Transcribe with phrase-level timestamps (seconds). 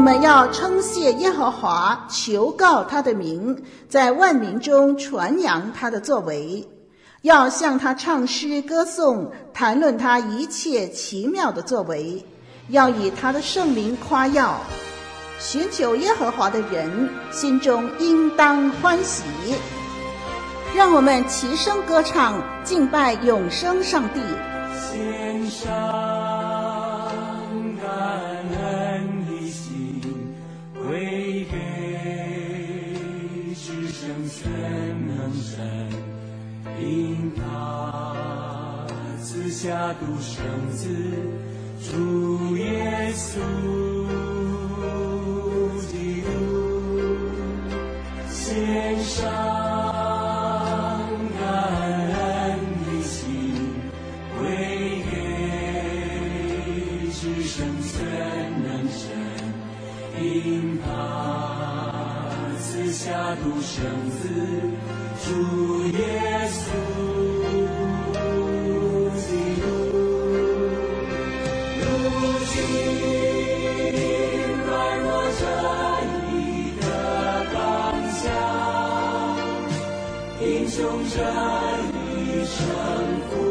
[0.00, 6.66] 我们要称谢耶和华，求告他的名，在万民中传扬他的作为，
[7.20, 12.24] 要向他唱诗歌颂，谈论他一切奇妙的作为，
[12.68, 14.58] 要以他的圣名夸耀。
[15.38, 19.22] 寻求耶和华的人心中应当欢喜。
[20.74, 24.20] 让我们齐声歌唱，敬拜永生上帝。
[24.80, 25.99] 献上
[39.62, 40.88] 下独生子，
[41.82, 43.36] 主耶稣
[45.86, 46.26] 基督，
[48.30, 49.20] 献上
[51.38, 51.44] 感
[52.08, 52.16] 恩
[52.86, 53.28] 的心，
[54.38, 54.40] 归
[55.10, 55.12] 给
[57.12, 57.92] 至圣全
[58.62, 59.12] 能神，
[60.18, 60.24] 因
[60.82, 60.88] 他。
[62.58, 64.20] 赐下独生子，
[65.22, 65.28] 主
[65.98, 66.00] 耶
[66.48, 66.64] 稣
[80.40, 81.20] 英雄这
[82.16, 83.49] 一生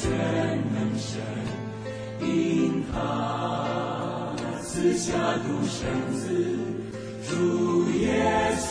[0.00, 0.08] 全
[0.72, 1.20] 能神，
[2.20, 5.08] 因他赐下
[5.44, 5.78] 独生
[6.14, 6.22] 子，
[7.28, 7.30] 主。
[8.00, 8.06] 耶
[8.56, 8.70] 稣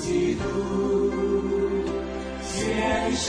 [0.00, 0.42] 基督，
[2.42, 3.28] 献上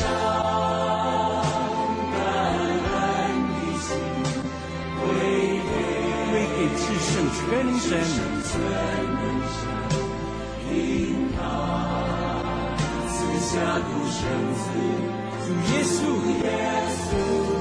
[2.13, 2.15] 感
[2.55, 2.95] 恩
[3.51, 3.87] 的心，
[5.03, 5.05] 为
[6.31, 7.39] 给已战胜全，
[7.77, 7.85] 全
[9.11, 9.59] 能神，
[10.71, 10.73] 因
[11.35, 11.37] 祂
[13.09, 14.19] 赐下独生
[14.55, 14.63] 子。
[15.51, 16.01] Jesus,
[16.41, 17.60] Jesus.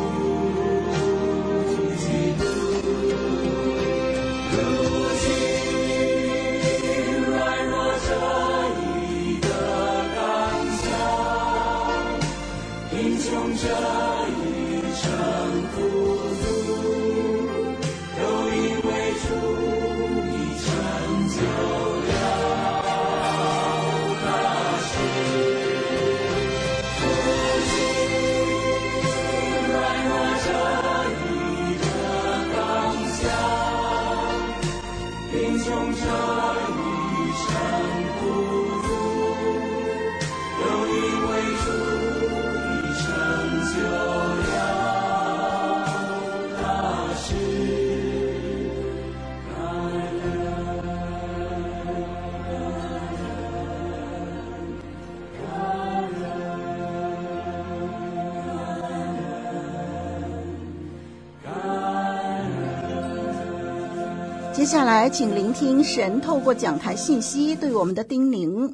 [64.71, 68.73] 下来，请聆听神透过讲台信息对我们的叮咛。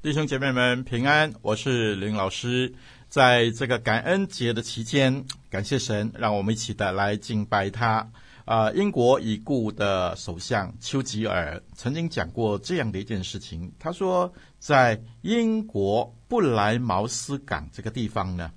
[0.00, 2.72] 弟兄姐妹们平安，我是林老师。
[3.08, 8.08] 在这个感恩节的期间，感谢神，让我们一起的来敬拜他。
[8.44, 13.72] 啊、英国已故的首相丘吉尔曾经讲过这样的一件事情。
[13.76, 18.52] 他说，在英国布莱茅斯港这个地方呢，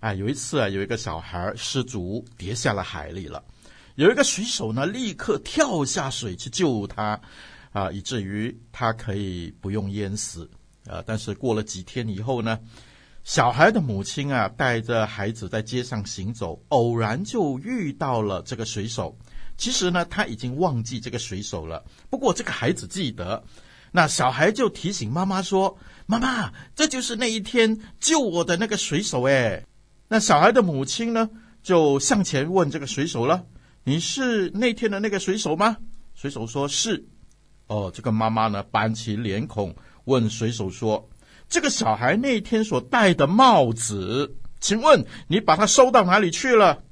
[0.00, 3.44] 啊，有一次啊，有一个小孩失足跌下了海里了。
[3.98, 7.20] 有一个水手呢，立刻跳下水去救他，
[7.72, 10.48] 啊，以至于他可以不用淹死。
[10.86, 12.60] 啊，但是过了几天以后呢，
[13.24, 19.18] 小孩的母亲啊，带着孩子在街上行走，偶然就遇到了这个水手。
[19.56, 21.84] 其实呢，他已经忘记这个水手了。
[22.08, 23.42] 不过这个孩子记得，
[23.90, 29.64] 那小孩就提醒妈妈说：“妈妈，这就是那一天救我的那个水手。”哎，
[30.06, 31.28] 那小孩的母亲呢，
[31.64, 33.44] 就向前问这个水手了
[33.88, 35.78] ：“你是那天的那个水手吗？”
[36.14, 37.06] 水手说：“是。”
[37.68, 39.74] 哦，这个妈妈呢，板起脸孔
[40.04, 41.08] 问水手说。
[41.48, 46.82] 这个小孩那天所戴的帽子，请问你把它收到哪里去了？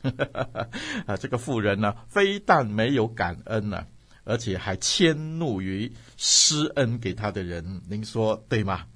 [1.04, 3.84] 啊，这个妇人呢，非但没有感恩呢、
[4.24, 7.82] 而且还迁怒于施恩给他的人。
[7.90, 8.86] 您说对吗？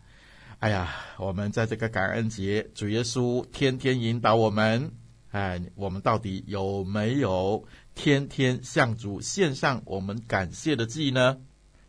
[0.61, 4.93] 哎呀，我们在这个感恩节，主耶稣天天引导我们，
[5.31, 11.37] 哎，我们到底有没有天天向主献上我们感谢的祭呢？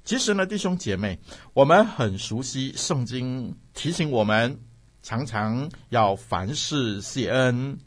[0.04, 1.20] 其实呢，弟兄姐妹，
[1.54, 4.60] 我们很熟悉圣经提醒我们，
[5.02, 7.78] 常常要凡事谢恩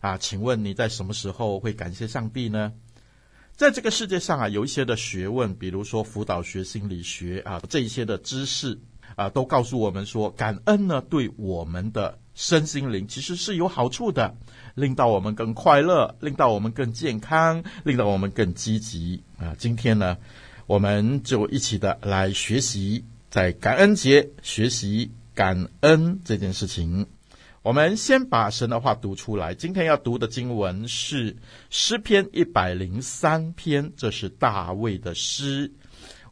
[0.00, 0.18] 啊。
[0.18, 2.72] 请问你在什么时候会感谢上帝呢？
[3.56, 8.76] 在这个世界上啊，有一些的学问，比如说辅导学、心理学啊，这一些的知识
[9.14, 14.36] 啊，都告诉我们说，感恩呢，对我们的身心灵其实是有好处的，
[14.74, 19.54] 令到我们更快乐，令到我们更健康，令到我们更积极啊。
[19.56, 20.18] 今天呢，
[20.66, 27.06] 我们就一起的来学习，在感恩节学习感恩这件事情。
[27.62, 29.54] 我们先把神的话读出来。
[29.54, 31.36] 今天要读的经文是
[31.70, 35.72] 诗篇一百零三篇，这是大卫的诗。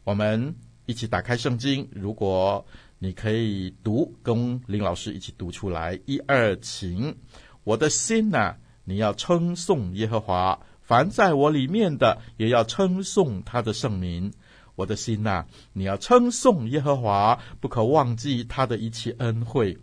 [0.05, 0.55] 我们
[0.85, 2.67] 一起打开圣经，如果
[3.05, 5.99] 你可以读，跟林老师一起读出来。
[6.07, 7.17] 一二，请，
[7.65, 8.55] 我的心呐、
[8.85, 10.61] 你要称颂耶和华。
[10.83, 14.33] 凡在我里面的，也要称颂他的圣名。
[14.77, 19.77] 我的心呐、你要称颂耶和华，不可忘记他的一切恩惠。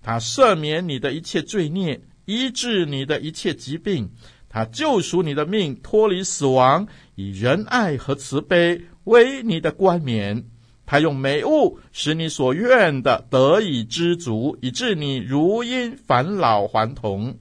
[0.00, 4.12] 他赦免你的一切罪孽，医治你的一切疾病。
[4.48, 10.46] 他救赎你的命，脱离死亡，以仁爱和慈悲为你的冠冕。
[10.92, 17.38] 他用美物使你所愿的得以知足，以致你如因返老还童。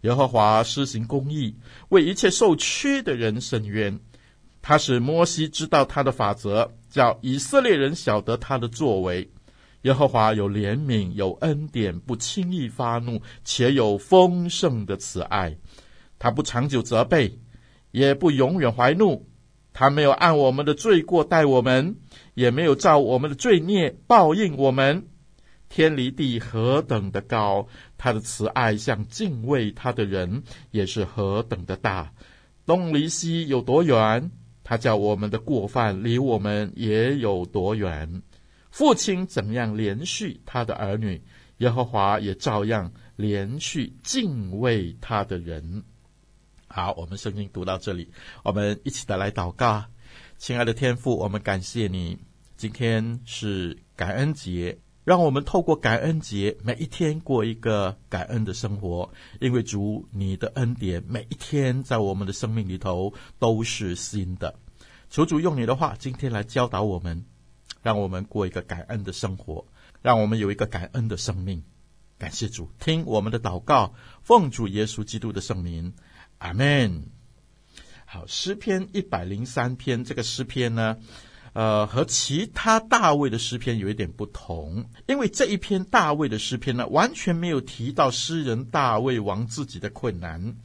[0.00, 1.54] 耶和华施行公义，
[1.90, 4.00] 为一切受屈的人伸冤。
[4.62, 9.30] 他使摩西知道他的法则，叫以色列人晓得他的作为。
[9.82, 15.56] 耶和华有怜悯，有恩典，不轻易发怒，且有丰盛的慈爱。
[16.18, 17.38] 他不长久责备，
[17.92, 19.24] 也不永远怀怒。
[19.72, 21.96] 他没有按我们的罪过待我们，
[22.34, 25.04] 也没有照我们的罪孽报应我们。
[25.68, 27.66] 天离地何等的高，
[27.96, 32.12] 他的慈爱向敬畏他的人也是何等的大。
[32.66, 34.30] 东离西有多远，
[34.62, 38.22] 他叫我们的过犯离我们也有多远。
[38.70, 41.22] 父亲怎样连续他的儿女，
[41.58, 45.84] 耶和华也照样连续敬畏他的人。
[46.74, 48.10] 好，我们圣经读到这里，
[48.42, 49.84] 我们一起的来祷告。
[50.38, 52.18] 亲爱的天父，我们感谢你，
[52.56, 54.78] 今天是感恩节。
[55.04, 64.54] 让我们透过感恩节，每一天过一个感恩的生活，因为主你的恩典每一天在我们的生命里头都是新的。
[65.10, 67.26] 求主用你的话今天来教导我们，
[67.82, 69.66] 让我们过一个感恩的生活，
[70.00, 71.62] 让我们有一个感恩的生命。
[72.16, 73.92] 感谢主，听我们的祷告，
[74.22, 75.92] 奉主耶稣基督的圣名，
[76.42, 77.04] 阿门。
[78.04, 80.96] 好，诗篇一百零三篇，这个诗篇呢，
[81.52, 90.56] 呃，和其他大卫的诗篇有一点不同，因为这一篇大卫的诗篇呢，完全没有提到诗人大卫王自己的困难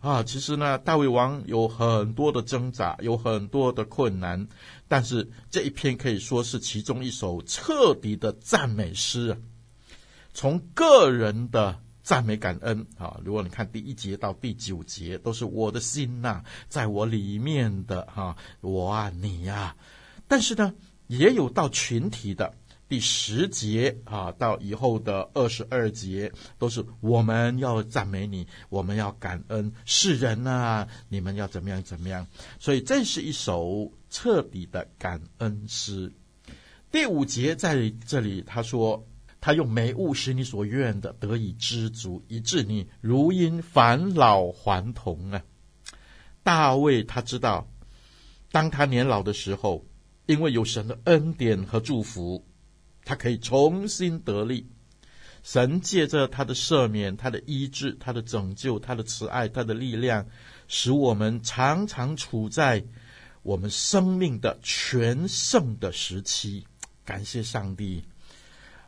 [0.00, 0.22] 啊。
[0.22, 4.46] 其实呢，大卫王有很多的挣扎，有很多的困难，
[4.86, 9.36] 但是这一篇可以说是其中一首彻底的赞美诗啊。
[10.32, 19.74] 从个人的赞美感恩啊，如果你看第一节到第九节，都是我的心呐、在我里面的哈、我啊，你呀、
[20.28, 20.74] 但是呢，
[21.06, 22.54] 也有到群体的
[22.86, 32.26] 第十节啊，到以后的二十二节，都是我们要赞美你，我们要感恩世人啊，你们要怎么样怎么样。
[32.60, 36.12] 所以这是一首彻底的感恩诗。
[36.92, 39.04] 第五节在这里，他说
[39.44, 45.44] 他用美物使你所愿的得以知足，以致你如因返老还童啊。
[46.42, 47.68] 大卫他知道，
[48.50, 49.84] 当他年老的时候。
[50.26, 52.46] 因为有神的恩典和祝福，
[53.04, 54.66] 他可以重新得力。
[55.42, 60.26] 神借着他的赦免、他的医治、他的拯救、他的慈爱、他的力量，
[60.66, 62.82] 使我们常常处在
[63.42, 66.66] 我们生命的全盛的时期。
[67.04, 68.02] 感谢上帝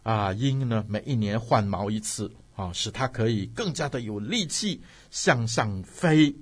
[0.06, 6.32] 啊，鹰呢每一年换毛一次啊，使它可以更加的有力气向上飞，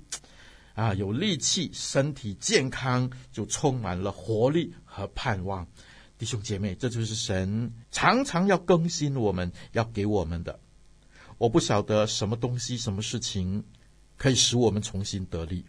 [0.75, 5.65] 啊，有力气，身体健康，就充满了活力和盼望。
[6.19, 10.59] 弟兄姐妹，这就是神常常要更新我们要给我们的。
[11.39, 13.63] 我不晓得什么东西、什么事情
[14.15, 15.65] 可以使我们重新得力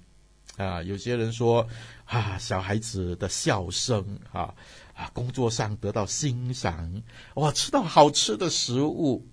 [0.59, 0.83] 啊！
[0.83, 1.67] 有些人说
[2.05, 4.55] 啊，小孩子的笑声啊
[4.97, 7.03] 啊，工作上得到欣赏，
[7.35, 9.26] 哇，吃到好吃的食物。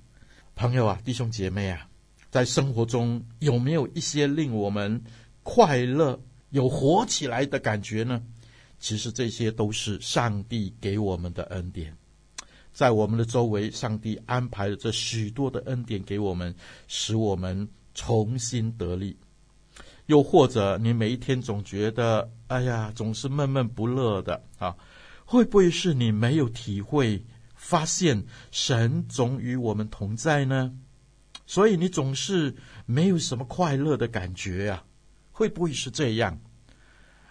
[0.56, 1.88] 朋友啊，弟兄姐妹啊，
[2.30, 5.02] 在生活中有没有一些令我们
[5.42, 8.22] 快乐、有活起来的感觉呢？
[8.78, 11.96] 其实这些都是上帝给我们的恩典。
[12.74, 16.54] 在我们的周围，上帝安排了这许多的恩典给我们，
[16.90, 19.16] 使我们重新得力。
[20.08, 24.76] 又或者，你每一天总觉得，哎呀，总是闷闷不乐的啊，
[25.34, 27.26] 会不会是你没有体会、
[27.56, 30.72] 发现神总与我们同在呢？
[31.48, 34.84] 所以你总是没有什么快乐的感觉啊？
[35.32, 36.40] 会不会是这样？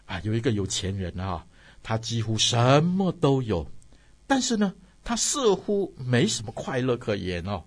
[0.07, 1.47] 啊，有一个有钱人啊，
[1.85, 3.71] 他几乎什么都有，
[4.27, 7.63] 但是呢，他似乎没什么快乐可言哦，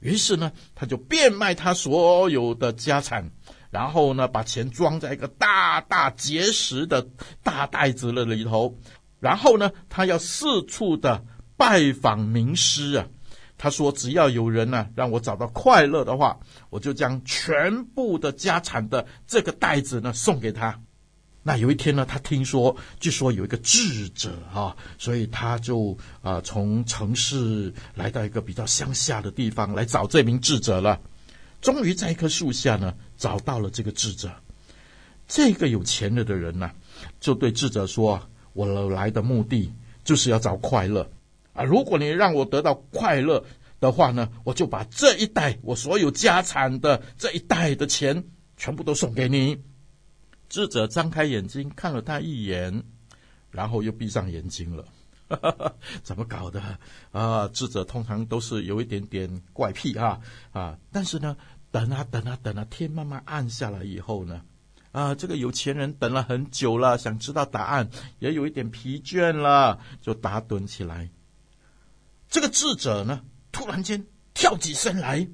[0.00, 3.30] 于是呢，他就变卖他所有的家产，
[3.70, 7.06] 然后呢，把钱装在一个大大结实的
[7.42, 8.74] 大袋子的里头，
[9.20, 11.24] 然后呢，他要四处的
[11.56, 13.06] 拜访名师啊。
[13.60, 16.38] 他说：“只要有人呢，让我找到快乐的话，
[16.70, 20.80] 我就将全部的家产的这个袋子呢送给他。”
[21.42, 31.00] 那有一天呢，他听说，据说有一个智者啊，所以他就啊从城市来到一个比较乡下的地方来找这名智者了。
[31.60, 34.30] 终于在一棵树下呢找到了这个智者。
[35.26, 36.70] 这个有钱了的人呢，
[37.18, 39.72] 就对智者说：“我来的目的
[40.04, 41.10] 就是要找快乐
[41.52, 41.64] 啊！
[41.64, 43.44] 如果你让我得到快乐
[43.80, 48.24] 的话呢，我就把这一袋我所有家产的这一袋的钱
[48.56, 49.62] 全部都送给你。”
[50.48, 52.82] 智者张开眼睛看了他一眼，
[53.50, 54.84] 然后又闭上眼睛了。
[56.02, 56.62] 怎么搞的
[57.12, 57.46] 啊？
[57.48, 60.18] 智者通常都是有一点点怪癖啊
[60.52, 60.78] 啊！
[60.90, 61.36] 但是呢，
[61.70, 64.40] 等啊等啊等啊，天慢慢暗下来以后呢，
[64.92, 71.10] 啊，这个有钱人等了很久了，想知道答案，也有一点疲倦了，就打盹起来。
[72.28, 75.28] 这个智者呢，突然间跳起身来。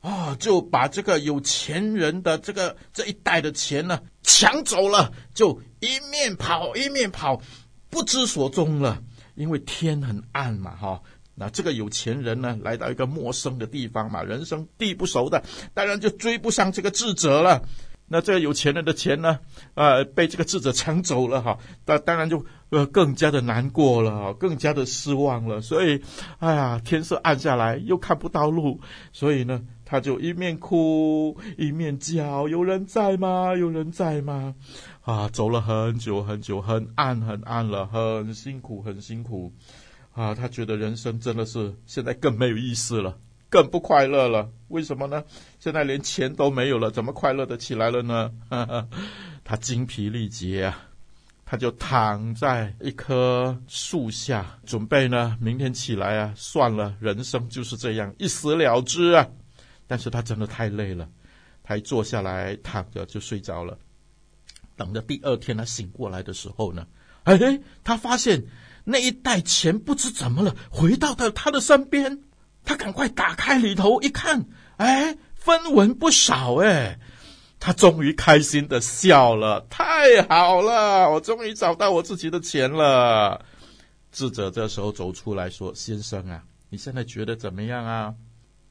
[0.00, 7.42] 啊、就把这个有钱人的这个这一袋的钱呢抢走了，就一面跑一面跑，
[7.90, 9.02] 不知所踪了。
[9.34, 11.02] 因为天很暗嘛，哈、
[11.34, 15.42] 那这个有钱人呢，来到一个陌生的地方嘛，人生地不熟的，
[15.74, 17.68] 当然就追不上这个智者了。
[18.08, 19.38] 那这个有钱人的钱呢，
[19.74, 21.58] 呃，被这个智者抢走了，哈。
[21.86, 25.60] 那当然就呃更加的难过了，更加的失望了。
[25.60, 26.02] 所以，
[26.38, 28.80] 哎呀，天色暗下来，又看不到路，
[29.12, 29.62] 所以呢。
[29.90, 33.56] 他就一面哭一面叫：“有人在吗？
[33.56, 34.54] 有人在吗？”
[35.00, 39.50] 啊，走了很久很久，很暗很暗了，很辛苦很辛苦。
[40.12, 43.16] 啊，他觉得人生真的是现在更没有意思了，
[43.48, 44.50] 更不快乐了。
[44.68, 45.24] 为什么呢？
[45.58, 48.30] 现在连钱都没有了，怎么快乐的起来了呢？
[48.50, 48.88] 哈哈，
[49.44, 50.88] 他精疲力竭啊，
[51.46, 59.26] 他就躺在一棵树下，准备呢，明天起来啊，算了，人生就是这样，一死了之啊。
[59.86, 61.08] 但是他真的太累了，
[61.62, 63.78] 他一坐下来躺着就睡着了。
[64.76, 66.86] 等着第二天他醒过来的时候呢，
[67.24, 68.44] 哎，他发现
[68.84, 72.24] 那一袋钱不知怎么了，回到了他的身边。
[72.68, 74.44] 他赶快打开里头一看，
[74.76, 77.00] 哎，分文不少哎。
[77.58, 83.44] 他终于开心的笑了，太好了，我终于找到我自己的钱了。
[84.12, 88.14] 智者这时候走出来说：“先生啊，你现在觉得怎么样啊？”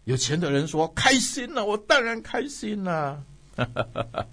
[0.06, 3.24] 有钱的人说：“开心了，我当然开心了。”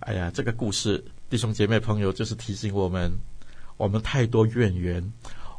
[0.00, 3.12] 哎呀，这个故事，弟兄姐妹朋友，就是提醒我们：
[3.76, 5.12] 我们太多怨言，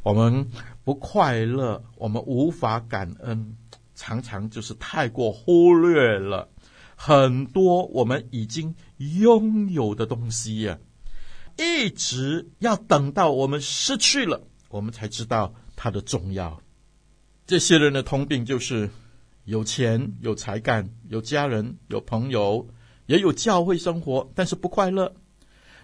[0.03, 0.49] 我们
[0.83, 3.57] 不快乐，我们无法感恩，
[3.95, 6.49] 常常就是太过忽略了
[6.95, 10.79] 很多我们已经拥有的东西呀。
[11.57, 16.61] 一直要等到我们失去了，我们才知道它的重要。
[17.45, 18.89] 这些人的通病就是。
[19.45, 22.67] 有钱、有才干、有家人、有朋友，
[23.07, 25.15] 也有教会生活，但是不快乐。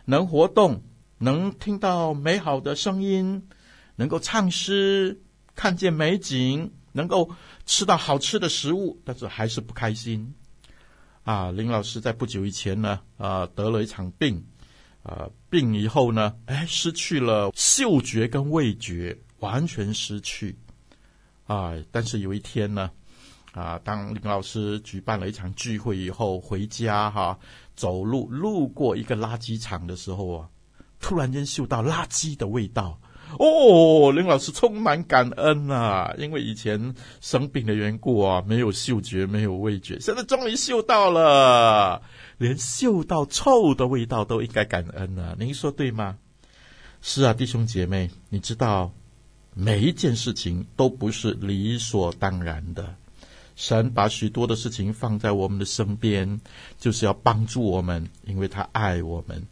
[0.06, 0.84] 能活动，
[1.18, 3.48] 能听到美好的声音，
[3.98, 5.20] 能够唱诗，
[5.56, 7.30] 看见美景，能够
[7.66, 10.34] 吃到好吃的食物，但是还是不开心。
[11.24, 14.42] 啊，林老师在不久以前呢，啊，得了一场病，
[15.04, 20.58] 啊，病以后呢，哎，失去了嗅觉跟味觉，完全失去。
[21.46, 22.92] 啊，但是有一天呢，
[23.52, 27.38] 啊，当林老师举办了一场聚会以后回家哈、
[27.76, 30.50] 走路路过一个垃圾场的时候啊，
[31.00, 33.00] 突然间嗅到垃圾的味道。
[33.38, 42.02] 哦，林老师充满感恩啊，因为以前生病的缘故啊，没有嗅觉，没有味觉，现在终于嗅到了，
[42.38, 45.36] 连嗅到臭的味道都应该感恩啊。
[45.38, 46.18] 您说对吗？
[47.02, 48.92] 是啊，弟兄姐妹，你知道，
[49.54, 52.96] 每一件事情都不是理所当然的。
[53.56, 56.40] 神把许多的事情放在我们的身边，
[56.80, 59.48] 就是要帮助我们，因为他爱我们。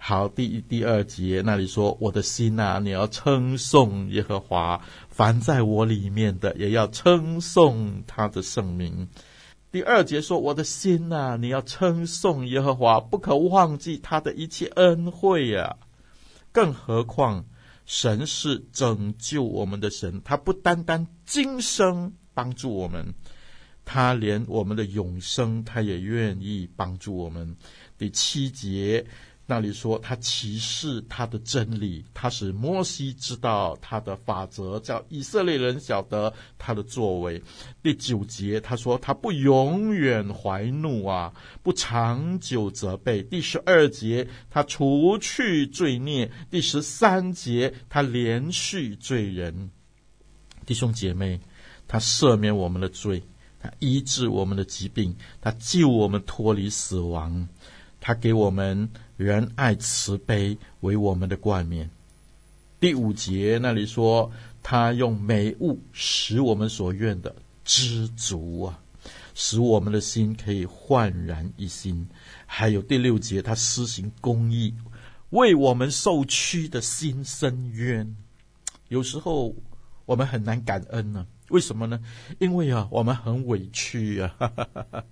[0.00, 9.08] 好，第一第二节那里说：“我的心啊，你要称颂耶和华；凡在我里面的，也要称颂他的圣名。”
[9.72, 15.76] 第二节说：“我的心啊，你要称颂耶和华，不可忘记他的一切恩惠呀、啊。
[16.52, 17.44] 更何况，
[17.84, 23.12] 神是拯救我们的神，他不单单今生帮助我们，
[23.84, 27.56] 他连我们的永生，他也愿意帮助我们。”
[27.98, 29.04] 第七节。
[29.50, 37.42] 那里说，他启示他的真理，他使摩西知道他的法则，叫以色列人晓得他的作为。
[37.82, 43.22] 第九节，他说他不永远怀怒啊，不长久责备。
[43.22, 46.30] 第十二节，他除去罪孽。
[46.50, 49.70] 第十三节，他怜恤罪人。
[50.66, 51.40] 弟兄姐妹，
[51.86, 53.22] 他赦免我们的罪，
[53.62, 57.48] 他医治我们的疾病，他救我们脱离死亡。
[58.00, 61.90] 他给我们仁爱慈悲为我们的冠冕。
[62.78, 64.30] 第五节那里说，
[64.62, 67.34] 他用美物使我们所愿的
[67.64, 68.78] 知足啊，
[69.34, 72.08] 使我们的心可以焕然一新。
[72.46, 74.72] 还有第六节，他施行公义，
[75.30, 78.16] 为我们受屈的心伸冤。
[78.86, 79.52] 有时候
[80.06, 82.00] 我们很难感恩呢、为什么呢？
[82.38, 85.04] 因为啊，我们很委屈啊，哈哈哈，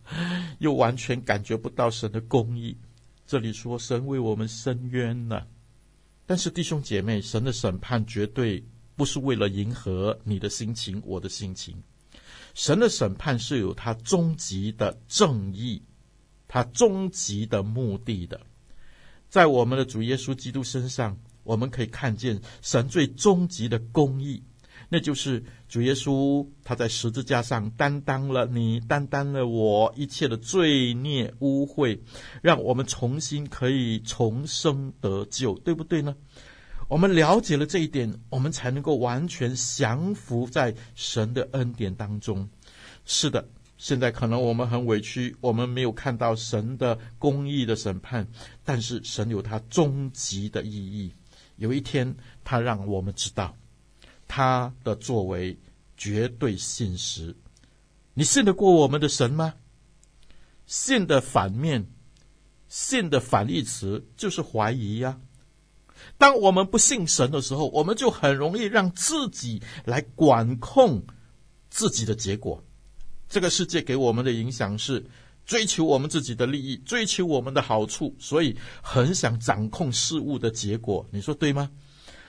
[0.60, 2.76] 又完全感觉不到神的公义。
[3.26, 5.46] 这里说神为我们伸冤呢，
[6.26, 11.82] 但是弟兄姐妹，神的审判绝对不是为了迎合你的心情、我的心情。
[12.54, 15.82] 神的审判是有他终极的正义，
[16.46, 18.40] 他终极的目的的。
[19.28, 24.42] 在我们的主耶稣基督身上，我们可以看见神最终极的公义。
[24.88, 31.98] 那就是主耶稣，他在十字架上担当了你，担当了我一切的罪孽污秽，
[32.40, 36.14] 让我们重新可以重生得救，对不对呢？
[36.88, 42.48] 我们了解了这一点，我们才能够完全降服在神的恩典当中。
[43.04, 48.28] 是的，现在可能我们很委屈，我们没有看到神的公义的审判，
[48.64, 51.12] 但是神有他终极的意义。
[51.56, 53.56] 有一天，他让我们知道。
[54.28, 55.58] 他的作为
[55.96, 57.34] 绝对信实，
[58.14, 59.54] 你信得过我们的神吗？
[60.66, 61.86] 信的反面，
[62.68, 65.20] 信的反义词就是怀疑呀。
[66.18, 71.04] 当我们不信神的时候，我们就很容易让自己来管控
[71.70, 72.62] 自己的结果。
[73.28, 75.04] 这个世界给我们的影响是
[75.44, 81.06] 追求我们自己的利益，追求我们的好处，所以很想掌控事物的结果。
[81.10, 81.70] 你说对吗？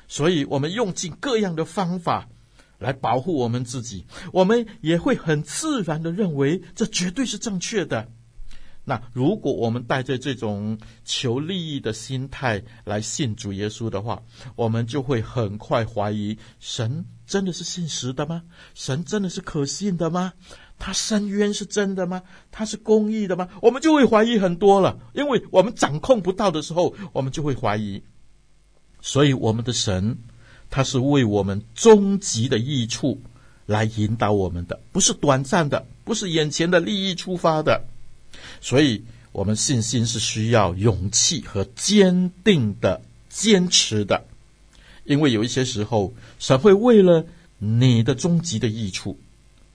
[0.07, 2.29] 所以，我们用尽各样的方法
[2.79, 8.09] 来保护我们自己，我们也会很自然的认为这绝对是正确的。
[8.85, 14.23] 那如果我们带着这种求利益的心态来信主耶稣的话，
[14.55, 18.43] 我们就会很快怀疑神真的是信实的吗？
[18.75, 20.31] 神真的是可信的吗？
[20.79, 22.21] 他伸冤是真的吗？
[22.49, 23.49] 他是公义的吗？
[23.61, 28.01] 我们就会怀疑很多了，因为我们掌控不到的时候，我们就会怀疑。
[29.09, 30.17] 所以，我们的神，
[30.69, 33.21] 他是为我们终极的益处
[33.65, 37.85] 来引导我们的，不是短暂的，不是眼前的利益出发的。
[38.59, 44.25] 所以，我们信心是需要勇气和坚定的坚持的，
[45.05, 47.25] 因为有一些时候，神会为了
[47.59, 49.17] 你的终极的益处，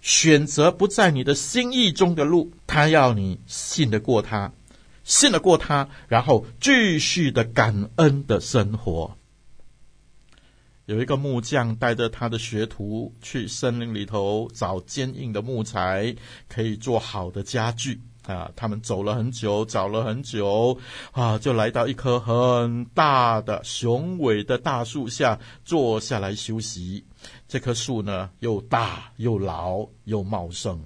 [0.02, 4.52] 选择不在你的心意中的路，他要你信得过他。
[5.04, 9.16] 信得过他，然后继续的感恩的生活。
[10.86, 16.14] 有一个木匠带着他的学徒去森林里头找坚硬的木材，
[16.48, 18.50] 可以做好的家具啊。
[18.56, 20.78] 他们走了很久，找了很久
[21.12, 27.04] 啊，就来到一棵很大的雄伟的大树下，坐下来休息。
[27.46, 30.82] 这棵树呢，又大又老又茂盛。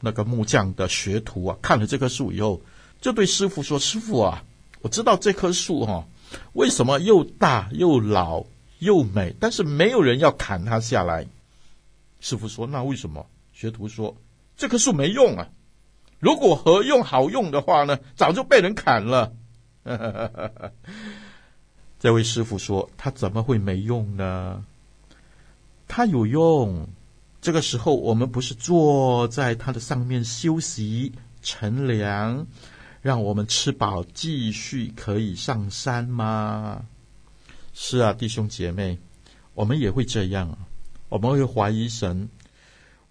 [0.00, 2.60] 那个木匠的学徒啊，看了这棵树以后。
[3.00, 4.44] 就对师傅说：“师傅啊，
[4.80, 6.06] 我知道这棵树哈，
[6.52, 8.46] 为什么又大又老
[8.82, 11.24] 又美，但是没有人要砍它下来。
[12.18, 14.16] 师傅说：“那为什么？”学徒说
[14.58, 15.48] ：“这棵树没用啊，
[16.18, 19.32] 如果合用好用的话呢，早就被人砍了。
[22.00, 24.64] ”这位师傅说：“他怎么会没用呢？
[25.86, 26.88] 他有用。
[27.40, 32.46] 这个时候，我们不是坐在它的上面休息、乘凉，
[33.00, 36.84] 让我们吃饱，继续可以上山吗？”
[37.72, 38.98] 是啊，弟兄姐妹，
[39.54, 40.58] 我们也会这样，
[41.08, 42.28] 我们会怀疑神，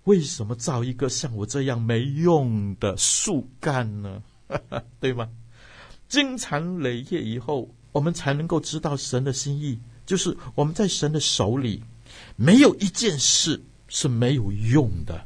[0.03, 4.21] 为什么造一个像我这样没用的树干呢？
[4.99, 5.29] 对吗？
[6.07, 11.83] 经常累业以后，我们才能够知道神的心意，就是我们在神的手里，
[12.35, 15.25] 没有一件事是没有用的。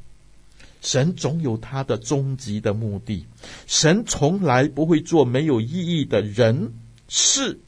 [0.82, 3.26] 神总有他的终极的目的，
[3.66, 6.72] 神从来不会做没有意义的人
[7.08, 7.60] 事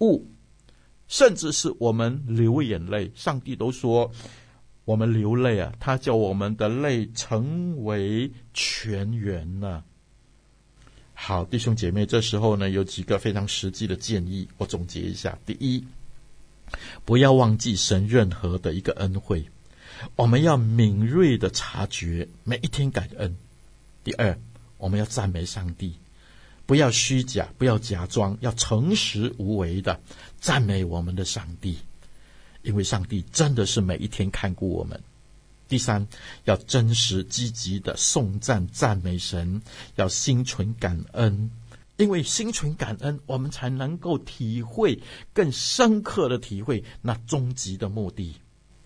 [0.00, 0.24] 物。
[1.12, 4.10] 甚至是我们流眼泪，上帝都说
[4.86, 9.84] 我们流泪啊，他叫我们的泪成为泉源呢。
[11.12, 15.84] 好，弟兄姐妹，这时候呢，有几个非常实际的建议，我总结一下：第一，
[17.04, 19.44] 不要忘记神任何的一个恩惠，
[20.16, 23.32] 我们要敏锐的察觉，每一天感恩；
[24.02, 24.38] 第二，
[24.78, 25.92] 我们要赞美上帝。
[26.64, 30.00] 不要虚假，不要假装，要诚实无为的
[30.42, 31.78] 赞美我们的上帝，
[32.62, 35.00] 因为上帝真的是每一天看顾我们。
[35.68, 36.08] 第三，
[36.42, 39.62] 要真实积极的颂赞赞美神，
[39.94, 41.48] 要心存感恩，
[41.96, 45.00] 因为心存感恩，我们才能够体会
[45.32, 48.34] 更深刻的体会那终极的目的。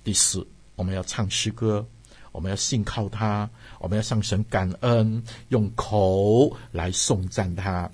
[0.05, 1.89] 第四，我们要唱诗歌。
[2.33, 3.49] 我们要信靠他，
[3.81, 7.91] 我们要向神感恩，用口来颂赞他。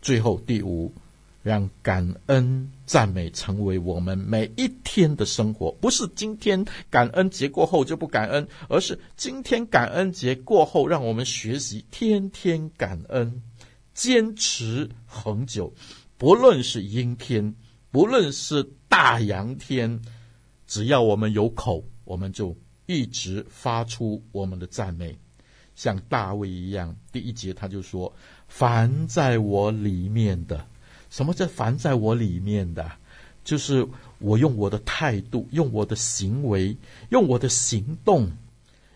[0.00, 0.90] 最后第五，
[1.42, 13.42] 让感恩赞美成为我们每一天的生活，不是今天感恩节过后就不感恩，而是今天感恩节过后，让我们学习天天感恩，
[13.92, 15.72] 坚持恒久。
[16.16, 17.54] 不论是阴天，
[17.90, 20.00] 不论是大阳天，
[20.66, 22.56] 只要我们有口，我们就。
[22.86, 25.16] 一直发出我们的赞美，
[25.76, 26.94] 像大卫一样。
[27.12, 28.12] 第一节他就说
[28.48, 30.66] ：“凡在我里面的，
[31.12, 32.90] 什么叫凡在我里面的？
[33.44, 33.86] 就是
[34.18, 36.78] 我用我的态度，用我的行为，
[37.10, 38.32] 用我的行动，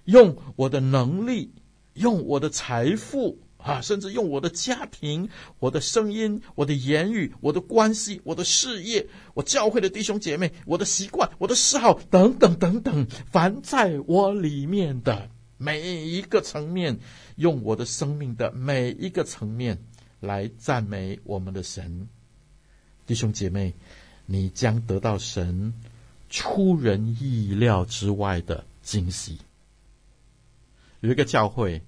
[0.07, 1.50] 用我的能力，
[1.92, 17.00] 用我的财富。”啊，甚至用我的家庭、我的声音、我的言语、我的关系、我的事业、我教会的弟兄姐妹、我的习惯、我的嗜好等等等等，凡在我里面的每一个层面，
[17.35, 19.83] 用我的生命的每一个层面
[20.20, 22.09] 来赞美我们的神。
[23.07, 23.74] 弟兄姐妹，
[24.26, 25.74] 你将得到神
[26.29, 29.38] 出人意料之外的惊喜。
[31.00, 31.83] 有一个教会。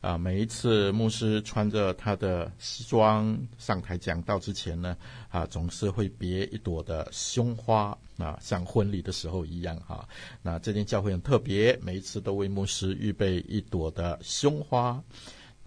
[0.00, 4.96] 啊，每一次牧师穿着他的西装上台讲道之前呢，
[5.28, 10.08] 啊，总是会别一朵的胸花啊，像婚礼的时候一样哈。
[10.40, 15.02] 那这间教会很特别，每一次都为牧师预备一朵的胸花。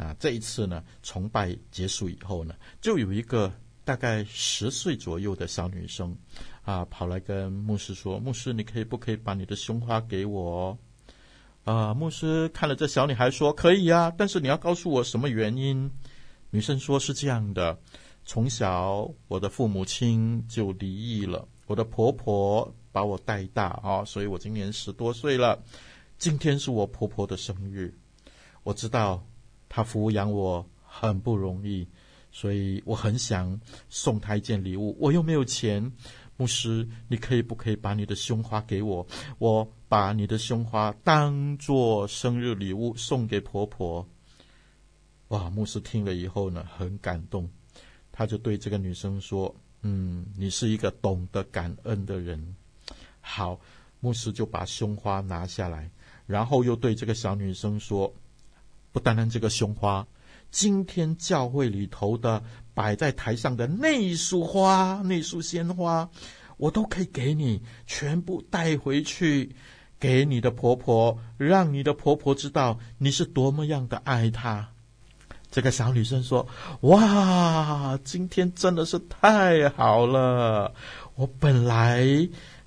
[0.01, 6.17] 啊，这一次呢，崇拜结束以后呢，就有一个大概十岁左右的小女生
[6.63, 10.75] 啊，跑来跟牧师说：“牧师，你可以不可以把你的胸花给我？”
[11.65, 15.91] 啊，牧师看了这小女孩说：“可以呀，但是你要告诉我什么原因。”
[16.49, 17.79] 女生说：“是这样的，
[18.25, 25.63] 从小我的父母亲就离异了，我的婆婆把我带大啊，所以我今年十多岁了。
[26.17, 27.93] 今天是我婆婆的生日，
[28.63, 29.23] 我知道
[29.73, 31.87] 他抚养我很不容易，
[32.29, 33.57] 所以我很想
[33.87, 35.89] 送他一件礼物，我又没有钱。”
[36.35, 39.05] 牧师，你可以不可以把你的胸花给我？
[39.37, 44.07] 我把你的胸花当做生日礼物送给婆婆。
[45.27, 45.49] 哇！
[45.51, 47.47] 牧师听了以后呢，很感动，
[48.11, 52.55] 他就对这个女生说：“嗯，你是一个懂得感恩的人。”
[53.21, 53.59] 好，
[53.99, 55.91] 牧师就把胸花拿下来，
[56.25, 58.11] 然后又对这个小女生说
[58.91, 60.05] ：“不单单这个胸花。”
[60.51, 66.09] 今天教会里头的摆在台上的那一束花，那束鲜花，
[66.57, 69.55] 我都可以给你，全部带回去
[69.97, 74.67] 给你的婆婆，让你的婆婆知道你是多么样的爱她。
[75.49, 76.45] 这个小女生说
[76.83, 80.73] ：“哇，今天真的是太好了！
[81.15, 82.05] 我本来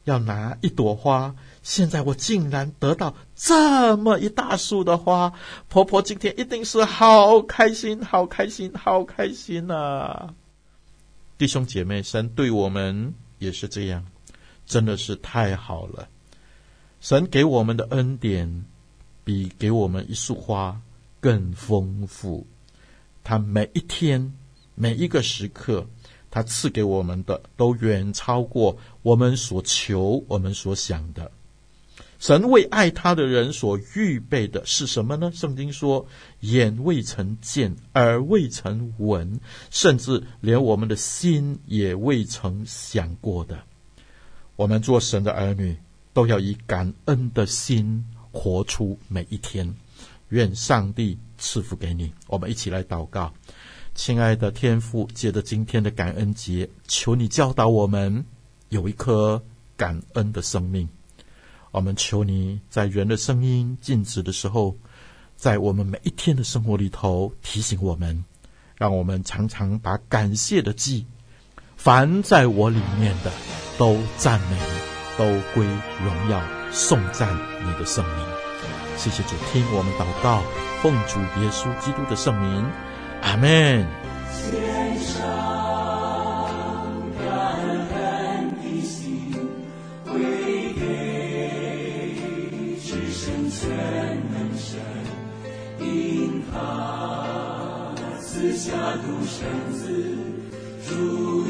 [0.05, 1.35] 要拿一朵花。”
[1.65, 5.33] 现在我竟然得到这么一大束的花，
[5.71, 10.35] 婆婆今天一定是好开心，好开心，好开心啊！
[11.39, 14.05] 弟兄姐妹，神对我们也是这样，
[14.67, 16.07] 真的是太好了。
[17.01, 18.67] 神给我们的恩典，
[19.25, 20.79] 比给我们一束花
[21.19, 22.47] 更丰富。
[23.23, 24.35] 他每一天、
[24.75, 25.87] 每一个时刻，
[26.31, 31.33] 他赐给我们的，都远超过我们所求、我们所想的。
[32.25, 35.31] 神为爱他的人所预备的是什么呢？
[35.35, 36.07] 圣经说
[36.41, 43.59] ：“眼未曾见，耳未曾闻，甚至连我们的心也未曾想过的。”
[44.57, 45.77] 我们做神的儿女，
[46.15, 49.75] 都要以感恩的心活出每一天。
[50.31, 52.11] 愿上帝赐福给你。
[52.27, 53.35] 我们一起来祷告，
[53.95, 58.25] 亲爱的天父，借着今天的感恩节，求你教导我们
[58.71, 59.43] 有一颗
[59.77, 60.89] 感恩的生命。
[61.75, 64.77] 我们求你在人的声音静止的时候，
[65.35, 68.25] 在我们每一天的生活里头提醒我们，
[68.77, 71.05] 让我们常常把感谢的记，
[71.77, 73.33] 凡在我里面的
[73.77, 74.57] 都赞美，
[75.19, 75.67] 都归
[76.05, 78.25] 荣耀颂赞你的圣名。
[78.97, 80.45] 谢谢主，听我们祷告，
[80.81, 82.65] 奉主耶稣基督的圣名，
[83.21, 83.85] 阿门。
[98.65, 99.85] 下独生子，
[100.89, 100.91] 主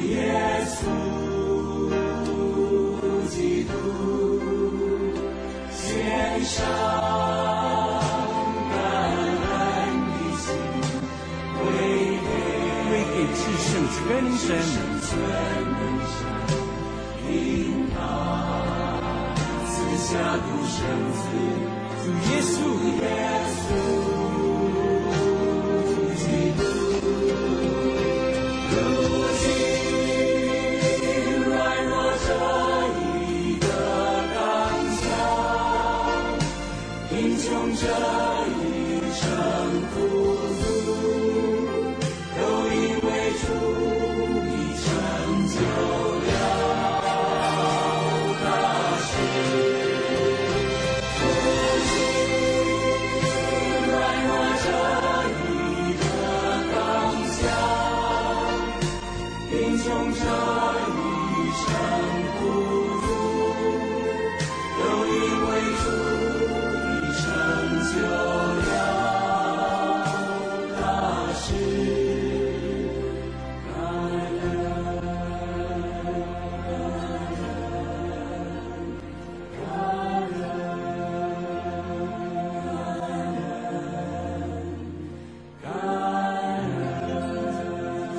[0.01, 0.83] 耶稣
[3.31, 3.71] 基督，
[5.71, 5.79] 献
[6.43, 6.67] 上
[8.69, 8.75] 感
[9.15, 9.15] 恩
[10.11, 10.43] 的心，
[11.55, 11.63] 归
[12.19, 12.29] 给
[12.89, 14.43] 归给至圣全能神，
[19.97, 20.77] 下独生
[21.15, 21.23] 子，
[22.03, 22.11] 主
[23.01, 23.03] 耶
[23.55, 23.65] 稣，